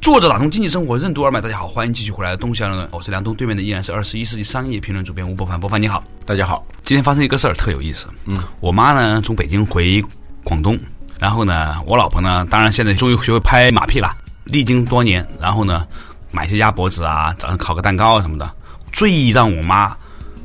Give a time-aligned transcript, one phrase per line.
[0.00, 6.66] 作者打通经济生活任督二脉，大家好，欢迎继续回来的东乡论，我是梁东，对面的依然是二十一世纪商业评论主编吴伯凡，伯凡你好，大家好。
[6.86, 10.02] 今天发生一个事儿特有意思，嗯，我妈呢从北京回
[10.42, 10.78] 广东，
[11.18, 15.86] 然后呢我老婆呢，当然现在终于学会拍马屁了，历经多年，然后呢
[16.30, 18.50] 买些鸭脖子啊，早上烤个蛋糕啊什么的，
[18.90, 19.94] 最让我妈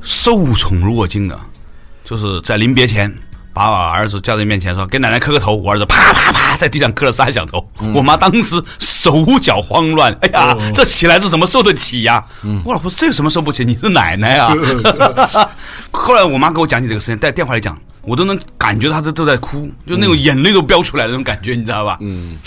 [0.02, 1.40] 受宠若惊的，
[2.04, 3.10] 就是在临别前。
[3.56, 7.66] 把我儿子叫在面前说：“给奶奶磕个头。”我儿子啪啪啪在地上磕了三响头。
[7.94, 12.22] 我妈当时手脚慌乱，哎呀，这起来这怎么受得起呀？
[12.66, 13.64] 我老婆说：“这有什么受不起？
[13.64, 14.54] 你是奶奶啊！”
[15.90, 21.98] 后来我妈给我讲起这个事情，在电话里讲，我都能感觉她都都在哭，就那种眼泪都飙出来那种感觉，你知道吧？
[22.02, 22.38] 嗯，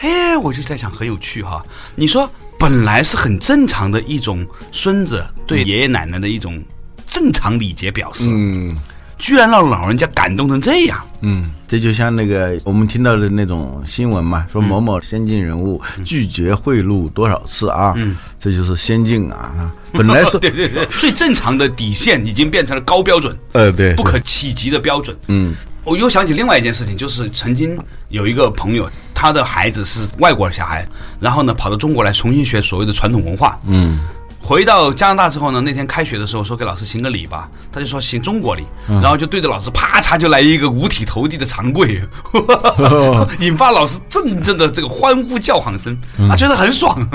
[0.00, 1.64] 哎，我就在想，很有趣哈。
[1.94, 2.28] 你说，
[2.58, 6.60] 本来是很正常的一种孙子对爷爷奶奶的一种
[7.08, 8.24] 正常礼节表示。
[8.28, 8.76] 嗯。
[9.20, 30.86] 居然让老人家感动成这样，嗯，这就像那个我们听到的那种新闻嘛，说某某先进人物拒绝贿赂多少次啊，嗯，这就是先进啊，本来是对 对对， 最正常的底线已经变成了高标准，呃，对，不可企及的标准，嗯，我又想起另外一件事情，就是曾经有一个朋友，他的孩子是外国小孩，
[31.20, 34.00] 然后呢跑到中国来重新学所谓的传统文化，嗯。
[34.42, 42.00] 回到加拿大之后呢，那天开学的时候说给老师行个礼吧，他就说行中国礼，然后就对着老师啪嚓就来一个五体投地的长跪，
[43.38, 45.96] 引发老师阵阵的这个欢呼叫喊声，
[46.30, 47.06] 啊觉得很爽。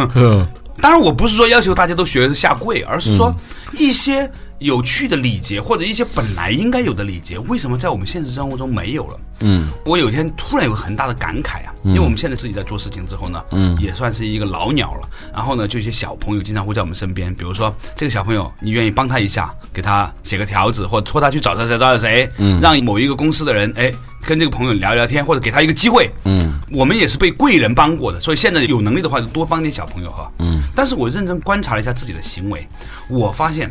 [0.82, 3.34] 当然我不是说要求大家都学下跪，而是说
[3.78, 4.32] 一些。
[4.60, 9.20] 有趣的礼节或者一些本来应该有的礼节，为什么在我们现实生活中没有了？
[9.42, 15.10] 嗯，我有一天突然有个很大的感慨啊，因为我们现在自己在做事情之后呢，嗯，也算是一个老鸟了。
[15.34, 23.92] 然后呢，就一些小朋友经常会在我们身边，比如说这个小朋友，你愿意帮他一下，给他写个条子，或者托他去找谁谁找谁，嗯，让某一个公司的人哎
[24.26, 30.64] 跟这个朋友聊聊天，或者给他一个机会，嗯，我们也是被贵人帮过的，所以现在有能力的话就多帮点小朋友哈，嗯。
[30.74, 32.66] 但是我认真观察了一下自己的行为，
[33.10, 33.70] 我发现。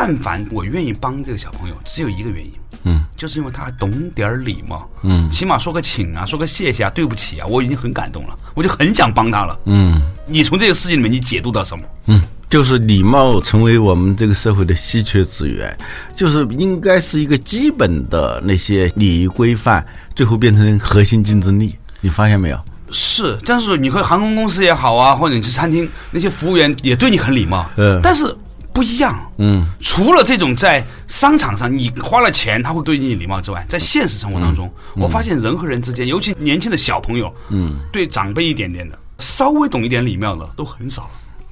[0.00, 2.52] 但凡我愿意帮这个小朋友，只有一个原因，
[2.84, 11.84] 嗯，就是因为他还懂点儿礼貌，嗯，起码说个请啊，说个谢谢啊，对不起啊，我已经很感动了，我就很想帮他了，嗯，你从这个事情里面你解读到什么？
[12.06, 15.76] 嗯，就是礼貌成为我们这个社会的稀缺资源，
[16.14, 22.60] 就是应该是一个基本的那些礼仪规范，最后变成核心竞争力，你发现没有？
[22.92, 28.32] 是，但是你和航空公司也好啊，或者你去餐厅，那些服务员也对你很礼貌，嗯，但是。
[28.78, 41.10] 不一样，嗯，除了这种在商场上你花了钱他会对你礼貌之外，在现实生活当中，我发现人和人之间，尤其年轻的小朋友，嗯，对长辈一点点的，稍微懂一点礼貌的都很少了。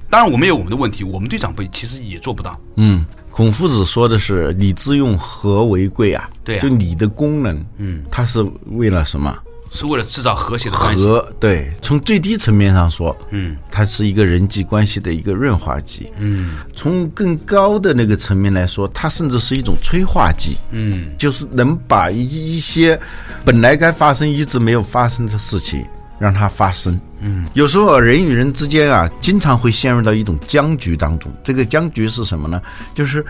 [0.09, 2.57] 当然，我们有我们的问题，我们对长辈其实也做不到。
[2.77, 9.37] 嗯，孔夫子说的是“礼之用，和为贵”啊，对，就礼的功能，嗯，它是为了什么？
[9.77, 11.03] 是为了制造和谐的关系。
[11.03, 16.11] 和对，从最低层面上说，嗯，它是一个人际关系的一个润滑剂。
[16.17, 20.57] 嗯，从更高的那个层面来说，它甚至是一种催化剂。
[20.71, 22.99] 嗯，就是能把一一些
[23.45, 25.85] 本来该发生一直没有发生的事情
[26.17, 26.99] 让它发生。
[27.19, 31.31] 嗯，有时候人与人之间啊，经常会陷入到一种僵局当中。
[31.43, 32.59] 这个僵局是什么呢？
[32.95, 33.23] 就是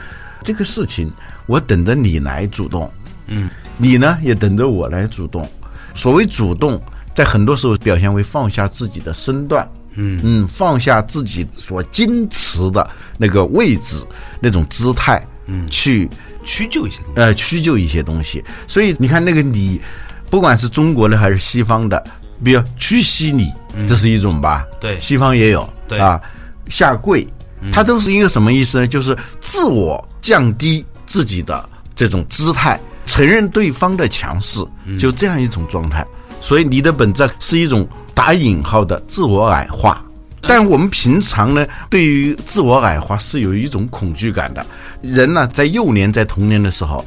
[0.44, 1.12] 这个事情，
[1.46, 2.90] 我等着你来主动。
[3.28, 5.50] 嗯，你呢也等着我来主动。
[5.98, 6.80] 所谓主动，
[7.16, 12.88] 在很多时候表现为放下自己的身段，嗯嗯，放下自己所矜持的
[13.18, 14.06] 那个位置、
[14.40, 16.08] 那种姿态，嗯，去
[16.46, 18.44] 屈就一些东西，呃，屈就一些东西。
[18.68, 19.82] 所以你看，那个礼，
[20.30, 22.02] 不管是中国的还是西方的，
[22.44, 23.52] 比如屈膝礼，
[23.90, 24.64] 这是一种吧？
[24.80, 26.22] 对，西方也有，对啊，
[26.70, 27.28] 下跪，
[27.74, 28.88] 它都是一个什么意思呢？
[28.88, 32.80] 就是自我降低自己的这种姿态。
[33.08, 34.64] 承认对方的强势，
[35.00, 36.06] 就这样一种状态。
[36.40, 40.04] 所以你的本质是一种打引号的自我矮化。
[40.42, 44.64] 但我们平常呢，对于自我矮化是有一种恐惧感的。
[45.02, 47.04] 人呢，在幼年、在童年的时候。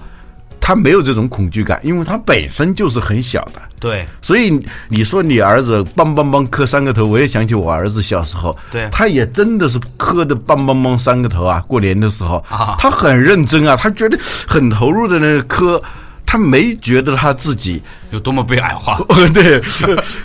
[0.61, 3.63] 他没有这种恐惧感，因为他本身就是很小的。
[3.81, 11.65] 对，所以你说你儿子梆梆梆磕三个头，我也想起我儿子小时候，对，他也真的是磕的梆梆梆三个头啊。
[11.67, 12.45] 过年的时候，
[12.79, 15.83] 他很认真啊，他觉得很投入的那个磕。
[16.33, 18.97] 他没觉得他自己有多么被矮化。
[19.35, 19.61] 对，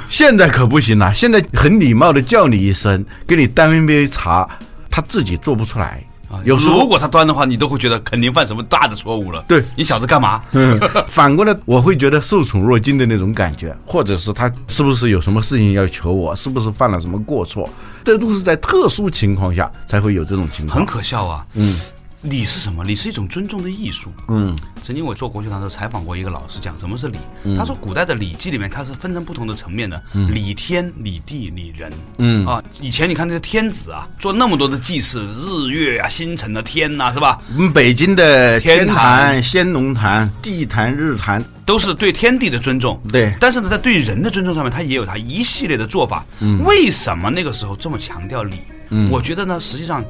[0.08, 1.12] 现在可不行了。
[1.12, 4.48] 现在很礼貌的叫你一声，给你端一杯茶，
[4.92, 6.04] 他自己做不出来。
[6.44, 9.44] 有时候如果他端的话，你都会觉得肯定犯什么大的错误了。
[9.48, 10.42] 对你小子干嘛？
[10.52, 17.70] 嗯，反过来我会觉得受宠若惊的那种感觉，或者是他是不是有什么事情要求我，是不是犯了什么过错？
[18.04, 20.78] 这都是在特殊情况下才会有这种情况。
[20.78, 21.46] 很可笑啊。
[21.54, 21.80] 嗯。
[22.26, 22.84] 礼是什么？
[22.84, 24.12] 礼是一种尊重的艺术。
[24.28, 27.18] 嗯，曾经我做国学堂的时候采访过一个老师，讲什么是礼。
[27.56, 31.92] 他说，古代的礼记里面它是分成不同的层面的，礼天、礼地、礼人。
[32.18, 37.42] 嗯啊，以前你看那个天子啊，做那么多的祭祀，日月啊、星辰的天呐，是吧？
[37.56, 43.00] 我们北京的天坛、先农坛、地坛、日坛，都是对天地的尊重。
[43.12, 46.26] 对，但是呢，在对人的尊重上面，他也有他一系列的做法。
[46.40, 48.58] 嗯，为什么那个时候这么强调礼？
[48.90, 50.04] 嗯，我觉得呢，实际上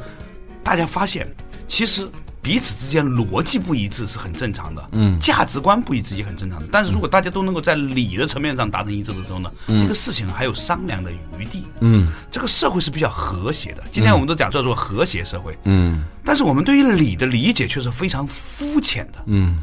[0.63, 1.27] 大家发现。
[1.67, 2.07] 其实
[2.41, 6.67] 彼此之间逻辑不一致是很正常的，嗯，价值观不一致也很正常的。
[6.71, 13.83] 但是如果大家都能够在理的层面上达成一致的时候呢，这个事情还有商量的余地，嗯，这个社会是比较和谐的。
[13.91, 19.57] 今天我们都讲叫做和谐社会，嗯，但是我们对于理的理解却是非常肤浅的，嗯。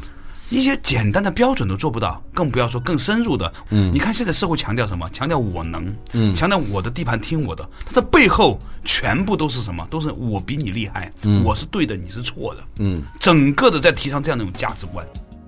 [0.49, 3.51] 一些简单的标准都做不到，更不要说更深入的。
[3.69, 5.09] 嗯，你看现在社会强调什么？
[5.11, 9.87] 强调我能，嗯，强调我的地盘听我的，它的背后全部都是什么？
[9.89, 15.03] 都是我比你厉害，嗯，我是对的，你是错的，嗯，整个的在提倡这样的一种价值观。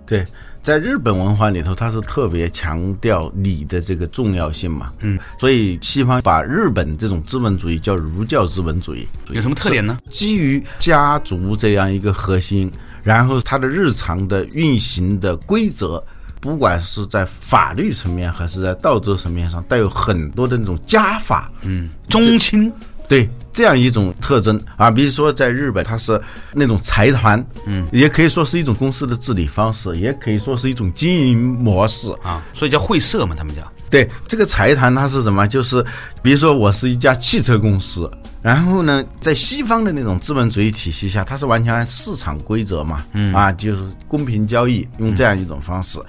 [0.08, 0.24] 对，
[0.64, 10.00] 在日本文化里头，它是特别强调礼的这个重要性嘛，嗯，所以西方把日本这种资本主义叫儒教资本主义，有什么特点呢？
[10.10, 12.72] 基于家族这样一个核心。
[13.06, 16.04] 然后，它的日常的运行的规则，
[16.42, 22.74] 不管是在法律层面还是在道德层面上，带有很多的那种家法，嗯，宗亲，
[23.08, 24.90] 对这样一种特征啊。
[24.90, 26.20] 比如说，在日本，它是
[26.52, 32.44] 那种财团，嗯，也可以说是一种公司的治理方式，也可以说是一种经营模式啊。
[32.56, 33.62] 所以叫会社嘛，他们叫。
[33.88, 35.48] 对这个财团，它是什么？
[35.48, 35.86] 就是
[36.24, 38.10] 比如说，我是一家汽车公司。
[38.46, 43.04] 然后呢，在西方的那种资本主义体系下，它是完全按市场规则嘛，
[43.34, 46.00] 啊，就是公平交易，用这样一种方式。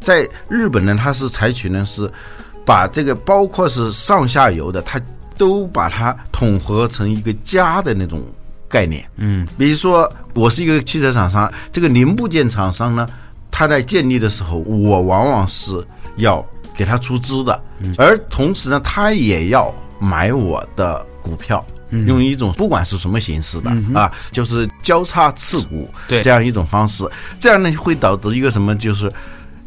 [0.00, 2.10] 在日本呢，它是采取呢是
[2.64, 4.98] 把这个包括是上下游的，它
[5.36, 8.22] 都把它统合成一个家的那种
[8.70, 9.06] 概念。
[9.16, 13.06] 嗯，比如说我是一个汽车厂商，这个零部件厂商呢，
[13.50, 15.72] 它在建立的时候，我往往是
[16.16, 16.42] 要
[16.74, 17.62] 给他出资的，
[17.98, 21.62] 而同时呢，他也要买我的股票。
[22.06, 27.08] 用一种不管是什么形式的啊，就是交叉刺股这样一种方式，
[27.38, 28.74] 这样呢会导致一个什么？
[28.76, 29.12] 就是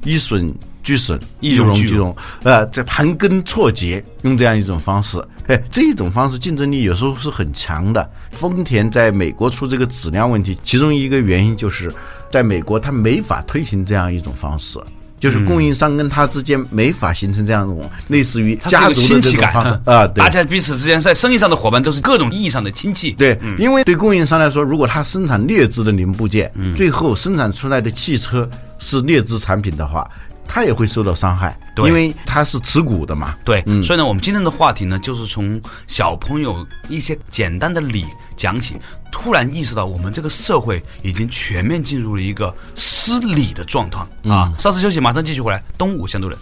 [0.03, 8.07] 一损俱损，一荣俱荣，呃，这盘根错节，用这样一种方式，哎，这一种方式竞争力有时候是很强的。
[8.31, 11.91] 丰田在美国出这个质量问题，其中一个原因就是
[12.31, 14.79] 在美国它没法推行这样一种方式。
[15.19, 19.79] 就是供应商跟他之间没法形成这样一种类似于家族的这种方式。
[19.85, 23.11] 啊，大家彼此之间在生意上的伙伴都是各种意义上的亲戚。
[23.11, 28.47] 对，因为对供应商来说，如果他生产劣质的零部件，最后生产出来的汽车
[28.77, 30.09] 是劣质产品的话。
[30.47, 33.35] 他也会受到伤害，因为他是持股的嘛。
[33.43, 38.05] 对，所以呢，我们今天的话题呢，就是从小朋友一些简单的礼
[38.37, 38.77] 讲起，
[39.11, 43.99] 突然意识到我们这个社会已经全面进入了一个失礼的状态
[44.29, 44.51] 啊！
[44.57, 45.61] 稍事休息，马上继续回来。
[45.77, 46.39] 东吴相对论，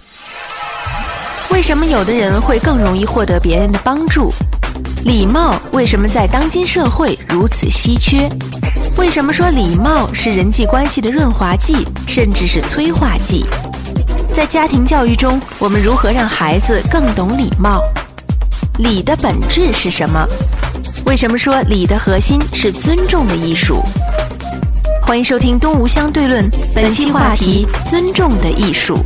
[1.51, 4.31] 为什么有的人会更容易获得别人的帮助？
[5.05, 8.29] 礼貌为什么在当今社会如此稀缺？
[8.97, 13.45] 为什么说礼貌是人际关系的润滑剂，甚至是催化剂？
[14.33, 17.83] 在家庭教育中，我们如何让孩子更懂礼貌？
[18.79, 20.27] 礼的本质是什么？
[21.05, 23.83] 为什么说礼的核心是尊重的艺术？
[25.03, 28.97] 欢迎收听《东吴相对论》，本期话题：尊重的艺术。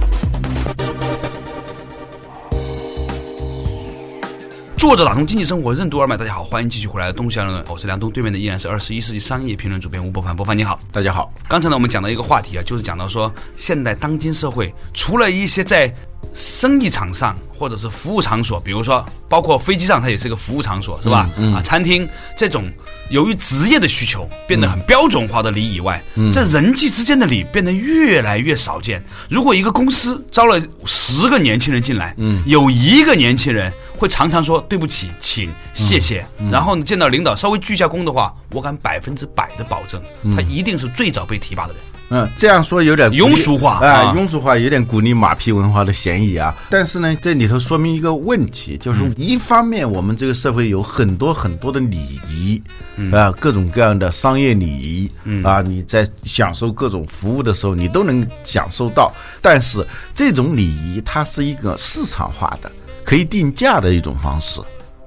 [4.78, 7.12] 作者打通经济生活任督二脉，大家好，欢迎继续回来。
[7.12, 10.36] 东西二论，我是梁东，对面的依然是二十一世纪商业评论主编吴伯凡。
[10.36, 11.34] 伯凡你好，大家好。
[11.48, 15.92] 刚才呢，我们讲到一个话题啊，就是讲到说，现代当今社会，除了一些在
[16.36, 21.28] 生意场上或者是服务场所，比如说包括飞机上，它也是一个服务场所，是吧？
[21.56, 22.08] 啊，餐厅
[22.38, 22.72] 这种。
[23.10, 26.04] 由于职业的需求变得很标准化的礼以外，
[26.34, 29.02] 在人际之间的礼变得越来越少见。
[29.30, 40.02] 如果一个公司招了十个年轻人进来，嗯有一个年轻人会常常说对不起，请谢谢，然后你见到领导稍微鞠下躬的话，我敢百分之百的保证，
[40.36, 41.82] 他一定是最早被提拔的人。
[42.10, 46.56] 嗯，这样说有点庸俗化啊，庸俗化有点鼓励马屁文化的嫌疑啊。
[46.70, 52.64] 但是呢，这里头说明一个问题，就是一方面我们这个社会有很多很多的礼仪，
[53.12, 55.12] 啊，各种各样的商业礼仪，
[55.44, 59.12] 啊，你在享受各种服务的时候，你都能享受到。
[59.42, 59.86] 但是
[60.16, 62.72] 这种礼仪它是一个市场化的、
[63.08, 64.60] 可以定价的一种方式，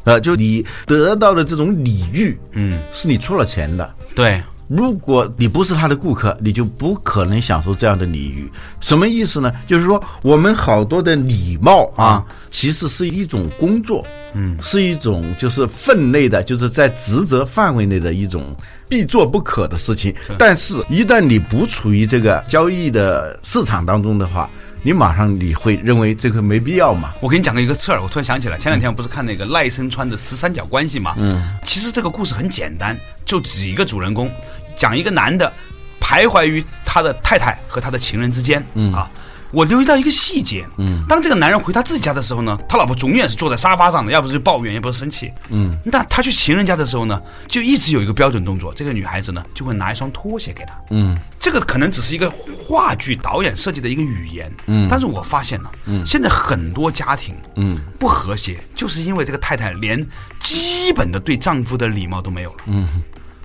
[0.05, 4.43] 呃，就你得到的这种礼遇，嗯，是你出了钱的，对。
[4.69, 8.49] 如果你不是他的顾客，你就不可能享受这样的礼遇。
[8.79, 9.53] 什么意思呢？
[9.67, 18.55] 就是说，我们好多的礼貌啊，其实是一种工作，嗯，是一种就是分内的，就是在职责范围内的一种
[18.89, 20.15] 必做不可的事情。
[20.39, 24.49] 但是，一旦你不处于这个交易的市场当中的话，
[24.83, 27.13] 你马上你会认为这个没必要嘛？
[27.21, 31.15] 我给你讲个一个事儿，我突然想起来，前两天我不是看那个赖声川的十三角关系嘛？
[31.19, 34.31] 嗯，其实这个故事很简单，就几个主人公。
[34.77, 35.53] 讲一个男的
[36.01, 39.11] 徘徊于他的太太和他的情人之间，嗯啊，
[39.53, 60.07] 我留意到一个细节，嗯，当这个男人回他自己家的时候呢，他老婆永远是坐在沙发上的，要不是抱怨，要不是生气，嗯，那他去情人家的时候呢，就一直有一个标准动作，这个女孩子呢就会拿一双拖鞋给他，嗯，这个可能只是一个话剧导演设计的一个语言，嗯，但是我发现了，嗯，现在很多家庭，嗯，不和谐，就是因为这个太太连
[60.39, 62.89] 基本的对丈夫的礼貌都没有了，嗯。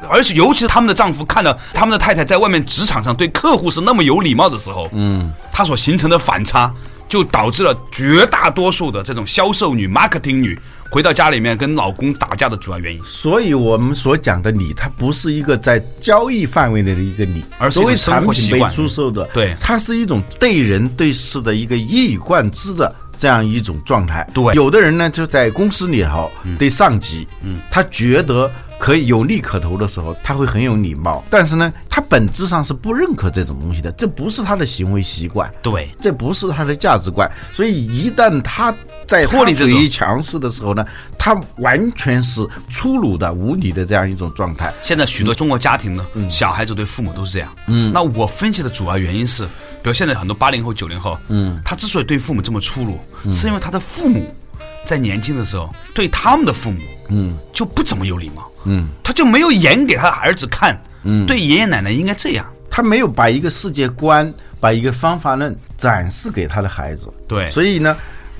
[0.09, 6.71] 而且，尤其是他们的丈夫看到他们的太太在外面职场上对客户是那么有礼貌的时候，嗯，他所形成的反差，
[7.07, 10.59] 就导致了绝大多数的这种销售女、marketing 女
[10.91, 13.01] 回到家里面跟老公打架的主要原因。
[13.03, 24.27] 所以我们所讲的礼，它不是一个在交易范围内的一个礼，而是为产品被出售的，对，它是一种对人对事的一个一以贯之的这样一种状态。
[24.33, 28.51] 对，有的人呢就在公司里头对上级，嗯，他觉得。
[28.77, 31.23] 可以有利可图的时候，他会很有礼貌。
[31.29, 37.31] 但是呢，他本质上是不认可这种东西的，这不是他的行为习惯，对，这不是他的价值观。
[37.53, 38.75] 所以一旦他
[39.07, 40.85] 在脱离这一强势的时候呢，
[41.17, 44.73] 他完全是粗鲁的、无理的这样一种状态。
[44.81, 47.49] 现在许多中国家庭呢，小孩子对父母都是这样。
[47.67, 49.47] 嗯，那我分析的主要原因是，
[49.85, 52.99] 比如现在很多八零后、九零后，嗯，他之所以对父母这么粗鲁，
[53.31, 54.35] 是因为他的父母
[54.83, 58.51] 在年轻的时候对他们的父母，嗯，就不怎么有礼貌。
[58.63, 60.75] 嗯，他就没有演给他的儿子看。
[61.03, 62.43] 嗯，对爷爷奶奶应该这样。
[62.67, 67.13] 他没有把一个世界观、把一个方法论展示给他的孩子。
[67.27, 67.95] 对，所以呢，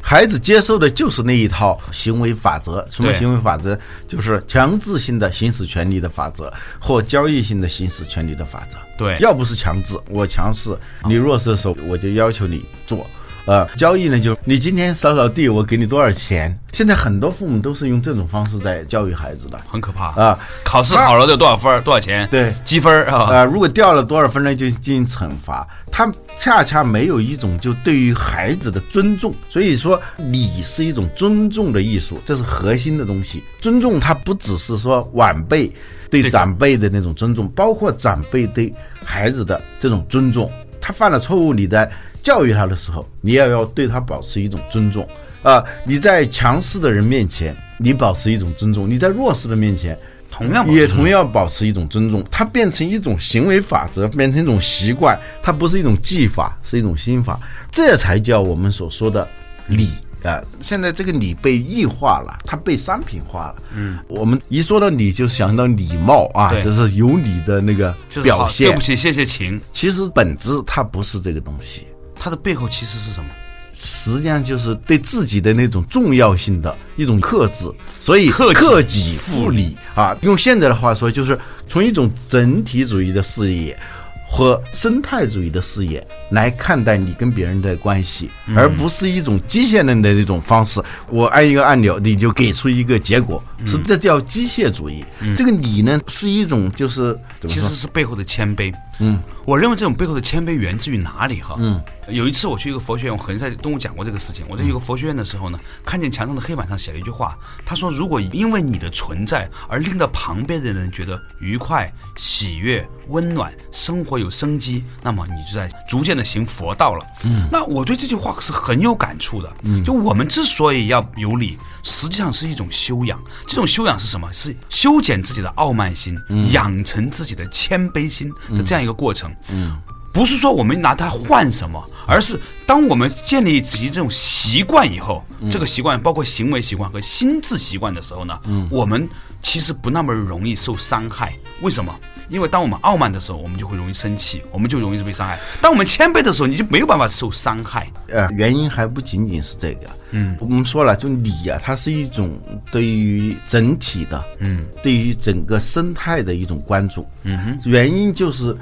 [0.07, 2.85] 孩子接受的就是那一套行为法则。
[2.91, 3.75] 什么行为法则？
[4.07, 8.77] 就是强制性的行使权利的法则，或交易性的行使权利的法则。
[9.00, 13.03] 对，要不是强制，我强势，你弱势的时候，我就要求你做。
[13.45, 16.57] 呃，交易呢，就你今天扫扫地，我给你多少钱？
[16.71, 20.37] 现在很多父母都是用这种方式在教育孩子的，很可怕啊！
[20.63, 22.27] 考试考了就多少分多少钱？
[22.31, 23.27] 对，积分啊。
[23.29, 25.65] 呃，如果掉了多少分呢，就进行惩罚。
[25.91, 29.33] 他恰恰没有一种就对于孩子的尊重。
[29.49, 33.43] 所以说，礼是一种尊重的艺术，这是核心的东西。
[33.61, 35.71] 尊重它不只是说晚辈
[36.09, 38.73] 对长辈的那种尊重，包括长辈对
[39.03, 40.51] 孩子的这种尊重。
[40.81, 41.89] 他犯了错误，你在。
[42.25, 45.08] 教育他的时候，你也要对他保持一种尊重
[45.44, 45.63] 啊！
[45.84, 49.96] 你在强势的人面前，你保持一种尊重；你在弱势的面前，
[50.32, 52.25] 同样也同样保持一种尊重。
[52.32, 57.39] 它变成一种行为法则，变成一种习惯，它不是一种技法，是一种心法。
[57.72, 59.27] 这才叫我们所说的
[59.67, 59.91] 礼
[60.24, 60.41] 啊！
[60.62, 63.55] 现在这个礼被异化了，它被商品化了。
[63.75, 68.72] 嗯，我们一说到礼，就想到礼貌啊，就是有礼的那个表现。
[68.72, 69.62] 对不起，谢谢，请。
[69.72, 71.86] 其实本质它不是这个东西。
[72.25, 73.29] 它的背后其实是什么？
[73.77, 80.17] 实际上就是对自己的那种重要性的一种克制，所以克己复礼啊。
[80.22, 81.38] 用现在的话说，就是
[81.70, 83.79] 从一种整体主义的视野
[84.27, 90.82] 和生态主义的视野来看待你跟别人的关系，而不是一种机械论的那种方式。
[91.12, 95.05] 我按一个按钮，你就给出一个结果，是这叫机械主义。
[95.38, 98.74] 这个礼呢，是一种就是其实是背后的谦卑。
[98.99, 101.41] 嗯，我认为这种背后的谦卑源自于哪里？
[101.41, 101.81] 哈，嗯。
[102.07, 104.45] 有一次我去一个佛学院，我可能在跟我讲过这个事情。
[104.47, 107.35] 我在一个佛学院的时候呢，看见墙上的黑板上写了一句话，
[107.65, 119.51] 他说：“如果因为你的存在而令到旁边的人觉得愉快、喜悦、温暖，生活有生机，那么你就在逐渐的行佛道了。”嗯，那我对这句话是很有感触的。
[119.63, 123.19] 嗯，就我们之所以要有礼，实际上是一种修养。
[123.47, 124.31] 这种修养是什么？
[124.31, 126.15] 是修剪自己的傲慢心，
[126.51, 129.36] 养成自己的谦卑心的这样一个过程。
[129.51, 129.75] 嗯。
[130.13, 139.06] 不是说我们拿它换什么，而是当我们建立起这种习惯以后，这个习惯包括行为习惯和心智习惯的时候呢，嗯我们
[139.44, 141.34] 其实不那么容易受伤害。
[141.60, 141.94] 为什么？
[142.30, 147.92] 因为当我们傲慢的时候，我们就会容易生气，我们就容易被伤害；当我们谦卑的时候，你就没有办法受伤害。
[148.08, 149.89] 呃，原因还不仅仅是这个。
[150.17, 152.39] 嗯，我们说了，就你呀，它是一种
[152.72, 157.05] 对于整体的，嗯，对于整个生态的一种关注。
[157.24, 158.55] 嗯哼，原因就是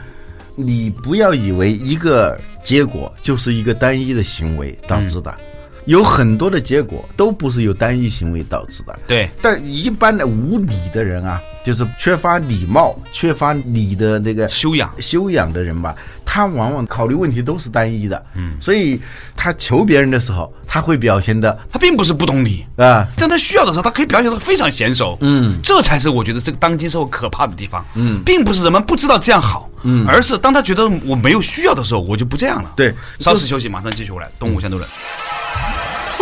[0.56, 5.38] 你不要以为一个结果就是一个单一的行为导致的。
[5.86, 9.00] 有很多的结果都不是由单一行为导致的。
[9.08, 18.24] 对，但一般的无礼的人啊，就是缺乏礼貌、缺乏礼的那个修养、修养的人吧，他往往考虑问题都是单一的。
[18.36, 19.00] 嗯，所以
[19.36, 25.18] 他求别人的时候，他会表现的，他并不是不懂礼啊，但他需要的时候，他可以表现的非常娴熟。
[25.22, 27.86] 嗯，这才是我觉得这个当今社会可怕的地方。
[27.96, 32.74] 嗯，并不是人们不知道这样好，嗯，而是当他觉得我没有需要的时候，我就不这样了。
[32.76, 34.30] 对，稍事休息，马上继续回来。
[34.40, 34.90] 东吴相对论。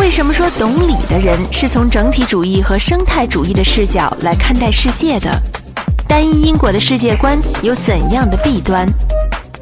[0.02, 5.32] 为什么说懂礼的人是从整体主义和生态主义的视角来看待世界的？
[6.08, 8.90] 单一因果的世界观有怎样的弊端？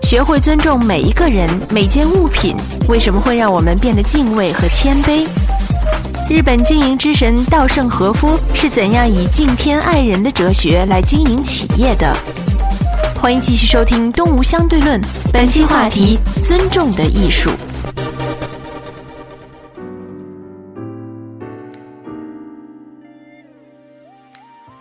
[0.01, 2.55] 学会尊重每一个人、每件物品，
[2.87, 5.27] 为什么会让我们变得敬畏和谦卑？
[6.29, 12.15] 日本经营之神稻盛和夫是怎样以敬天爱人的哲学来经营企业的？
[13.19, 15.01] 欢迎继续收听《东吴相对论》，
[15.33, 17.51] 本期话题：尊重的艺术。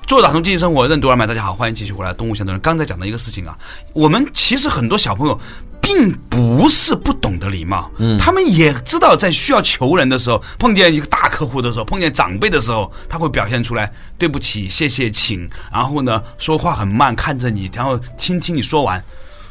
[0.09, 1.27] 做打通经济生活，任督二脉。
[1.27, 2.15] 大家好，欢迎继续回来。
[2.15, 3.55] 动物相对论刚才讲的一个事情啊，
[3.93, 5.39] 我们其实很多小朋友
[5.83, 19.05] 并不是不懂得礼貌，嗯，他们也知道在需要求人的时候，碰见一个大客户的时候，碰见长辈的时候，他会表现出来对不起、谢谢、请，然后呢说话很慢，看着你，然后听听你说完。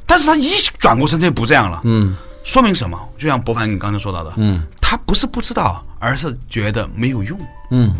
[0.07, 2.99] 但是他一转过身就不这样了，嗯，说明什么？
[3.15, 7.93] 就像博凡你刚才说到的，嗯，他不是不知道，而是觉得没有用，嗯。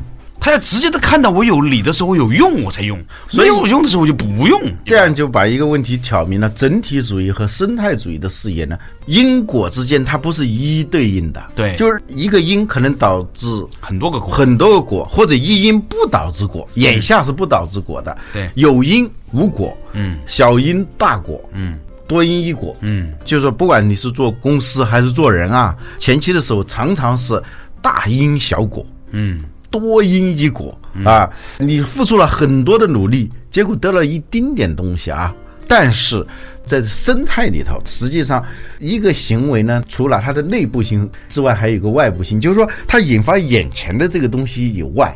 [0.48, 2.98] 他要直接的看到我有理的时候，我有用我才用；
[3.34, 4.58] 没有用的时候我就不用。
[4.86, 11.46] 这样就把一个问题挑明了：整体主义和生态主义的视野呢，因果之间它不是一一对应的。
[11.54, 13.46] 对，就是一个因可能导致
[13.82, 16.66] 很多个果，很多个果，或者一因不导致果。
[16.76, 18.18] 眼下是不导致果的。
[18.32, 21.78] 对，有因无果，嗯，小因大果，嗯，
[22.08, 27.44] 多因一果，嗯，就是说，不管你是做公司还是做人啊，前期的时候常常是
[27.82, 29.44] 大因小果，嗯。
[29.80, 31.30] 多因一果啊！
[31.58, 35.34] 你付出了很多的努力，结果得了一丁点东西啊！
[35.68, 36.26] 但是
[36.66, 38.44] 在生态里头，实际上
[38.80, 45.14] 一个行为呢，除了它的内部性之外，还有一个外部性，就是说它引发眼前的这个东西以外，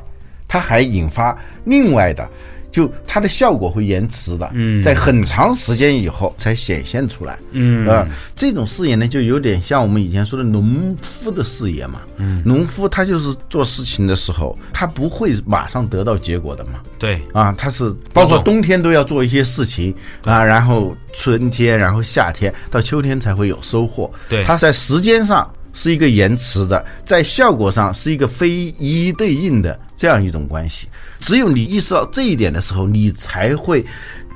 [0.48, 2.30] 它还引发另外的。
[2.72, 7.38] 就它的效果会延迟的，嗯在很长时间以后才显现出来。
[7.52, 12.02] 嗯啊，这种视野呢，就有点像我们以前说的农夫的视野嘛。
[12.16, 16.80] 嗯，农夫他就是做事情的时候，他不会马上得到结果的嘛。
[16.98, 24.10] 对啊，他是包括冬天都要做一些事情啊，然后春天，然后夏天到秋天才会有收获。
[24.30, 30.88] 对，他在时间上是一个延迟的，在效果上是一个非一一对应的这样一种关系。
[31.22, 33.86] 只有你意识到这一点的时候，你才会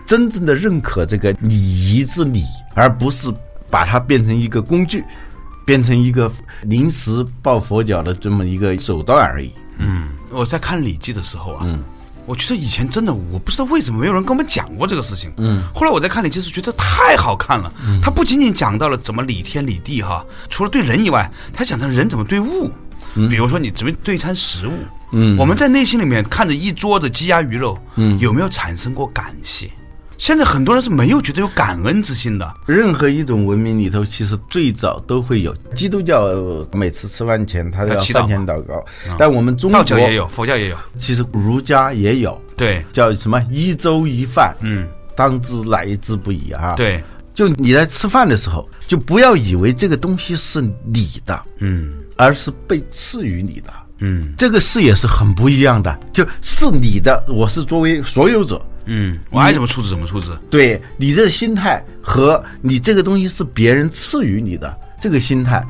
[0.06, 2.44] 真正的认可这个礼仪之礼，
[2.76, 3.34] 而不是
[3.72, 5.04] 把它变成一个工具，
[5.66, 9.52] 变成一个临时抱佛脚的这么一个手段而已。
[9.80, 11.84] 嗯，我在看《礼记》的时候啊，嗯，
[12.28, 15.34] 我觉得以前真的我不知道为什么没有人跟我们讲过这个事情。
[15.38, 17.74] 嗯，后来我在看《礼记》时觉得太好看了。
[17.88, 22.72] 嗯，它不仅仅讲到了怎么礼天礼地哈，除了对人以外，它讲到人怎么对物。
[23.16, 24.74] 嗯，比如说你怎么对餐食物。
[25.18, 29.72] 嗯，我们在内心里面看着一桌子鸡鸭鱼肉，嗯，有没有产生过感谢？
[30.18, 32.54] 现在很多人是没有觉得有感恩之心的。
[32.66, 36.28] 任何一种文明里头，其实最早都会有基督教，
[36.74, 38.86] 每次吃饭前他要饭前祷告。
[39.18, 42.38] 但我们中国道教也有，佛教也有，其实儒家也有。
[42.58, 46.74] 对，叫什么一粥一饭，嗯，当之来之不易啊。
[46.76, 53.72] 对，就你在吃饭的时候，就不要以为这个东西是你的，嗯，而是被赐予你的。
[54.00, 60.32] 嗯，这个视野是很不一样的，就是你的，我是作为所有者，嗯，我爱怎么处置怎么处置。
[60.50, 65.66] 对，你这心态和你这个东西是别人赐予你的，这个心态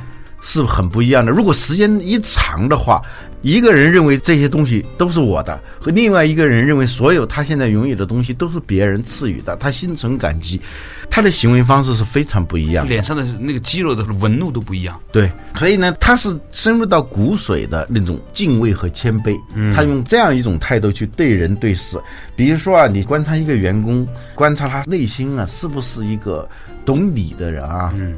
[0.45, 1.31] 是很不一样的。
[1.31, 3.01] 如果时间一长的话，
[3.41, 10.61] 一个人认为这些东西都是我的，和另外一个人认为所有他现在拥有的东西都是别人赐予的，他心存感激。
[11.09, 14.99] 他的行为方式是非常不一样，脸上的那个肌肉的纹路都不一样。
[15.11, 19.39] 对，所以呢，他是深入到骨髓的那种敬畏和谦卑。
[19.53, 21.99] 嗯，他用这样一种态度去对人对事。
[22.35, 26.47] 比如说啊，你观察一个员工，观察他内心啊，是不是一个
[26.83, 27.93] 懂礼的人啊？
[27.95, 28.17] 嗯，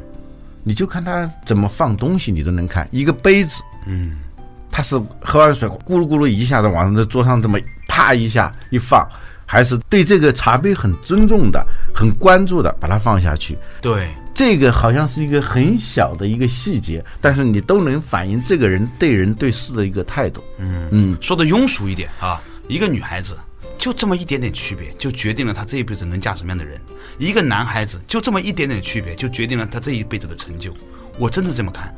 [0.68, 2.86] 你就看他怎么放东西，你都能看。
[2.92, 4.18] 一个杯子，嗯，
[4.70, 9.08] 他是喝完水咕噜咕噜一下子往这桌上这么啪一下一放，
[9.46, 11.66] 还是对这个茶杯很尊重的？
[11.94, 13.56] 很关注的把它放下去。
[13.80, 20.44] 对，这个好像是一个很小的一个细节，但是你都能反映这个人对人对事的一个态度。
[20.58, 23.34] 嗯嗯，说的庸俗一点啊，一个女孩子
[23.78, 26.76] 就这么一点点区别，就决定了他这一辈子能嫁什么样的人；
[27.16, 30.74] 一个男孩子就这么一点点区别，就决定了他这一辈子的成就。
[31.16, 31.94] 我真的这么看。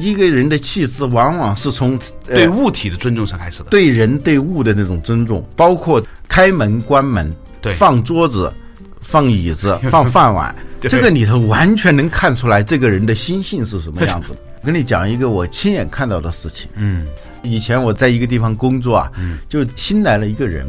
[0.00, 8.54] 一个人的气质，往往是从对物体的尊重上开始的，对人对物的那种尊重，包括开门关门，对，放桌子、
[9.00, 14.36] 放椅子、 放饭碗，这个里头完全能看出来这个人的心性是什么样子。
[14.60, 16.70] 我跟你讲一个我亲眼看到的事情。
[16.74, 17.06] 嗯，
[17.42, 20.64] 以前我在一个地方工作啊，嗯，就新来了一个人，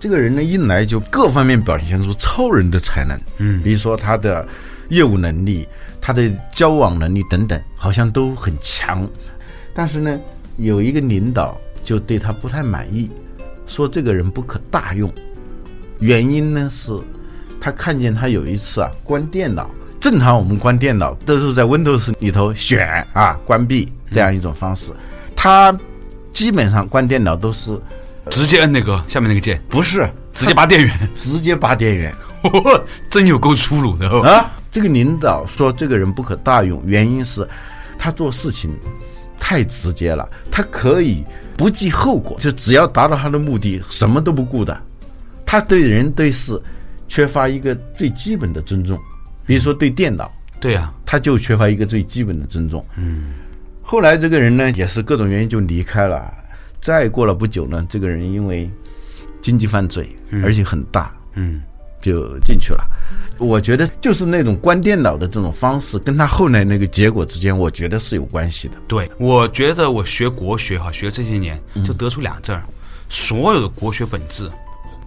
[0.00, 3.18] 这个人呢一来就各方面表现出超人的才能。
[3.38, 4.46] 嗯，比如说他的
[4.88, 5.66] 业务能力。
[6.00, 9.06] 他的交往能力等等好像都很强，
[9.74, 10.18] 但是呢，
[10.56, 13.10] 有一个领导就对他不太满意，
[13.66, 15.12] 说这个人不可大用。
[15.98, 16.98] 原因呢是，
[17.60, 19.68] 他看见他有一次啊关电脑，
[20.00, 24.92] 正常我们关电脑都是在 Windows 里头选啊关闭这样一种方式，
[25.36, 25.76] 他
[26.32, 27.78] 基本上关电脑都是
[28.30, 32.14] 直接摁那个下面那个键，不是直接拔电源，直接拔电源，
[33.10, 34.50] 真有够粗鲁的啊！
[34.70, 37.46] 这个领导说这个人不可大用，原因是，
[37.98, 38.70] 他做事情
[39.38, 41.24] 太直接了，他可以
[41.56, 44.78] 不计后果，就只要达到他的目的，什么都不顾的。
[45.44, 46.60] 他对人对事
[47.08, 48.98] 缺乏一个最基本的尊重，
[49.46, 52.84] 比如说对电脑，对呀，他就缺乏一个最基本的尊重。
[52.96, 53.32] 嗯，
[53.82, 56.30] 后来这个人呢，也是各种原因就离开了。
[56.80, 58.70] 再过了不久呢，这个人因为
[59.40, 60.08] 经济犯罪，
[60.42, 61.62] 而且很大，嗯，
[62.00, 62.84] 就进去了。
[63.38, 68.74] 我觉得就是那种关电脑的这种方式，跟他后来那个结果之间，我觉得是有关系的。
[68.88, 72.64] 对，我觉得我学国学哈，学这些年就得出两字儿：
[73.08, 74.50] 所有的国学本质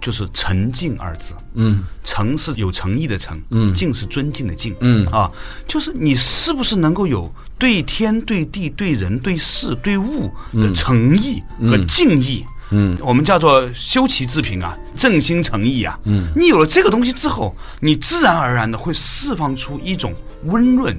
[0.02, 1.34] 就是“诚敬”二字。
[1.54, 5.06] 嗯，诚是有诚意的诚，嗯，敬是尊敬的敬，嗯。
[5.08, 5.32] 啊，
[5.68, 12.44] 就是你是不是能够有对天、对地、对人、对事、对物的诚意和敬意？
[12.72, 16.00] 嗯，我们叫做修齐治平啊，正心诚意啊。
[16.06, 20.98] 嗯，你有了这个东西之后，你自然而然的会释放出一种温润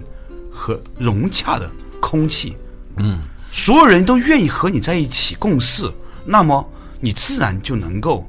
[0.51, 2.55] 和融洽的空气。
[2.97, 3.19] 嗯，
[3.51, 5.91] 所有人都愿意和你在一起共事，
[6.27, 6.63] 那么
[7.01, 8.29] 你自然就能够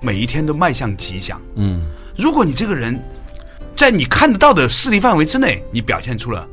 [0.00, 1.40] 每一天都迈向吉祥。
[1.54, 3.00] 嗯，如果你这个人
[3.76, 6.46] 在你看得到的势力范围之内，你表现出了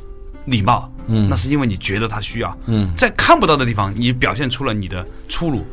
[0.45, 2.57] 礼貌，嗯，那是因为你觉得他需要。
[2.65, 5.65] 嗯，在看不到的地方，你表现出了你的粗鲁。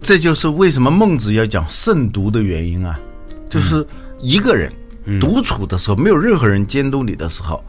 [0.00, 2.98] 这就是为什么孟子要讲慎独的原因啊，
[3.48, 3.86] 就是
[4.20, 4.72] 一个人
[5.20, 7.62] 独处的时候，没有任何人监督你的时候，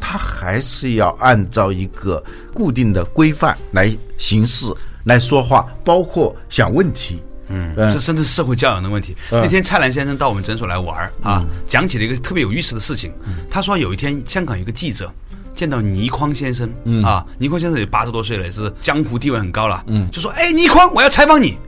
[0.00, 2.22] 他还是要按照一个
[2.54, 4.72] 固定的规范来行事、
[5.04, 7.22] 来说话，包括想问题。
[7.48, 9.16] 嗯，这甚至是社会教养的问题。
[9.30, 13.12] 那天蔡澜先生到我们诊所来玩啊，讲起了一个特别有意思的事情。
[13.50, 15.12] 他说有一天香港有个记者
[15.54, 16.68] 见到倪匡先生，
[17.04, 21.58] 啊，倪匡先生也八十多岁了，也是江湖地位很高了，嗯，就说：“哎，倪匡，我要采访你。”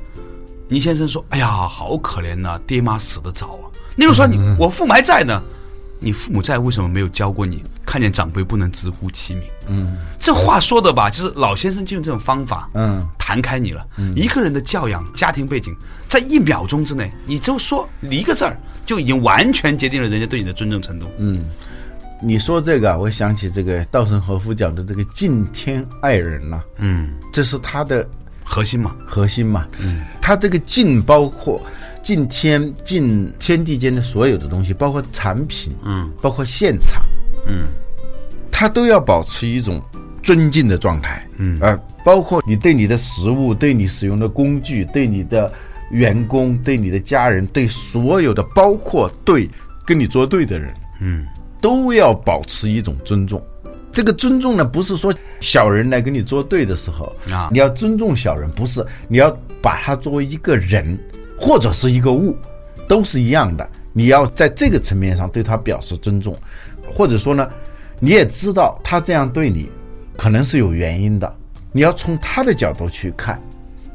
[0.69, 3.71] 倪先生说：“哎呀，好可怜呐，爹妈死的早啊。
[3.95, 5.41] 那个时候你我父母还在呢，
[5.99, 7.63] 你父母在，为什么没有教过你？
[7.85, 9.45] 看见长辈不能直呼其名。
[9.69, 13.87] 嗯，这话说的吧，就是老先生就用这种方法，嗯，弹开你了。
[13.97, 15.75] 嗯一个人的教养、家庭背景，
[16.09, 21.07] 在一秒钟之内，你就说一个字儿，就已经完全决定了人家对你的尊重程度。
[21.19, 21.45] 嗯，
[22.21, 26.63] 你说这个，我想起这个稻盛和夫讲的这个敬天爱人呐。
[26.79, 28.07] 嗯，这是他的。”
[28.49, 31.61] 核心嘛，核心嘛，嗯，他这个敬包括
[32.07, 37.03] 敬天敬天地间的所有的东西，包括产品，嗯，包括现场，
[37.49, 37.67] 嗯，
[38.49, 39.83] 他都要保持一种
[40.23, 41.59] 尊敬的状态，嗯。
[41.59, 45.53] 啊，包括你对你的食物，对你使用的工具，对你的
[45.91, 49.51] 员工，对你的家人，对所有的，包括对
[49.85, 51.27] 跟你作对的人，嗯，
[51.61, 53.45] 都要保持一种尊重。
[53.91, 59.29] 这个尊重呢，不是说小人来跟你作对的时候啊，你要尊重小人，不是你要
[59.61, 60.97] 把他作为一个人
[61.39, 62.37] 或者是一个物，
[62.89, 63.69] 都是一样的。
[63.93, 66.37] 你要在这个层面上对他表示尊重，
[66.93, 67.49] 或者说呢，
[67.99, 69.69] 你也知道他这样对你
[70.17, 71.35] 可能是有原因的，
[71.73, 73.41] 你要从他的角度去看，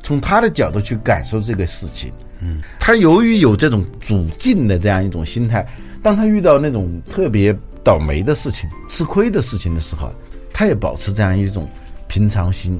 [0.03, 2.11] 从他的角度去感受这个事情。
[2.39, 5.67] 嗯，他由于有这种主敬的这样一种心态，
[6.01, 7.55] 当他遇到那种特别。
[7.83, 10.11] 倒霉的事情、吃亏的事情的时候，
[10.53, 11.67] 他也保持这样一种
[12.07, 12.79] 平常心。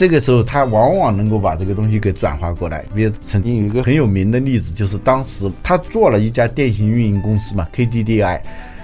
[0.00, 2.82] 这个时候，他往往能够把这个东西给转化过来。
[2.94, 8.40] 比如曾经有一个很有名的例子，就是当时他做了一家电信运营公司嘛，KDDI，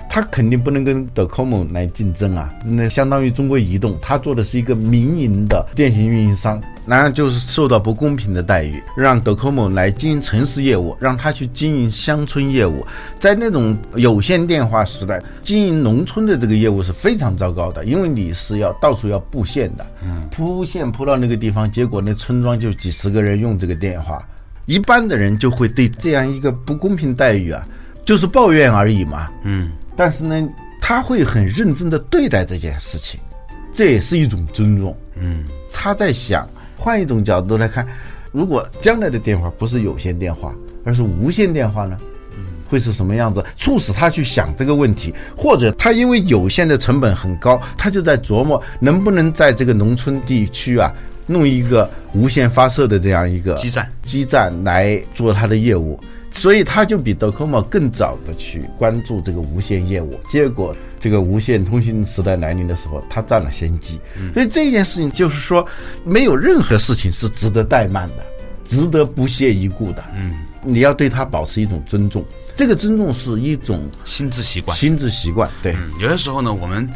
[0.09, 2.53] 他肯定不能跟德科梦来竞争啊。
[2.65, 12.87] 那相当于中国移动，他做的是一个民营的电信运营商，然后就是受到不公平的待遇，让德科梦来经营城市业务，让他去经营乡村业务。
[13.19, 24.27] 在那种有线电话时代，经营农村的这个业务是非常糟糕的，因为你是要到处要布线的，嗯，铺线铺到那个地方，结果那村庄就几十个人用这个电话。
[24.67, 27.65] 一般的人就会对这样一个不公平待遇啊，
[28.05, 29.31] 就是抱怨而已嘛。
[29.45, 30.49] 嗯，但是呢，
[30.81, 33.19] 他会很认真的对待这件事情，
[33.73, 34.97] 这也是一种尊重。
[35.15, 37.87] 嗯，他在想换一种角度来看，
[38.31, 40.55] 如果将来的电话不是有线电话，
[40.85, 41.97] 而是无线电话呢，
[42.69, 43.45] 会是什么样子？
[43.57, 50.93] 促使他去想这个问题，或者他因为有线的成本很高，他就在琢磨能不能在这个农村地区啊。
[51.29, 55.99] 弄一个无线发射的这样一个基站，基站来做他的业务，
[56.37, 60.21] 所以他就比德科莫更早的去关注这个无线业务。
[60.29, 63.99] 结果这个无线通信时代来临的时候，他占了先机。
[64.35, 65.67] 所以这件事情就是说，
[66.05, 68.25] 没有任何事情是值得怠慢的，
[68.65, 70.05] 值得不屑一顾的。
[70.15, 74.77] 嗯，你要对他保持一种尊重，这个尊重是一种心智习惯。
[74.77, 75.75] 心智习惯，对。
[76.01, 76.89] 有的时候呢，我们。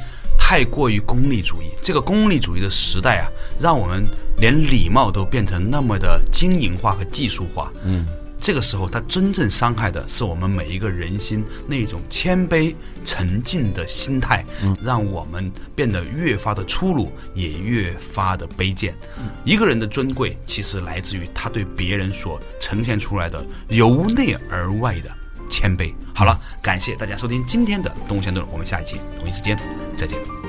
[0.42, 4.04] 太过于功利主义，这个功利主义的时代啊，让我们
[4.38, 7.72] 连礼貌都变成那么的经营化和技术化。
[7.84, 8.04] 嗯，
[8.40, 12.74] 这个时候，他真正伤害的是我们每一个人心那种谦卑
[13.04, 14.44] 沉静的心态，
[14.82, 18.94] 让我们变得越发的粗鲁，也越发的卑贱。
[19.44, 25.10] 一个人的尊贵，其实来自于他对别人所呈现出来的由内而外的
[25.50, 25.92] 谦卑。
[26.14, 29.56] 好了，感谢大家收听今天的东贤论，我们下一期同一时间
[29.96, 30.39] 再见。